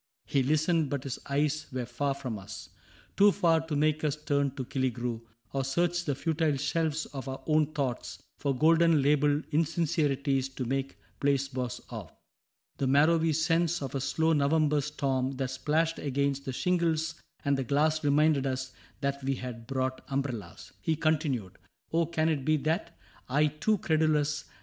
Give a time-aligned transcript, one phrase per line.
[0.33, 2.69] "He listened, but his eyes were far from us—
[3.17, 5.21] Too far to make us turn to Killigrew,
[5.53, 10.97] Or search the futile shelves of our own thoughts For golden labeled insincerities To make
[11.19, 12.11] placebos of.
[12.77, 17.63] The marrowy sense Of a slow November storm that splashed against The shingles and the
[17.63, 18.71] glass reminded us
[19.01, 20.73] That we had brought umbrellas.
[20.81, 21.55] He continued:'^
[21.93, 22.97] Oh, can it be that
[23.29, 24.45] I, too credulous.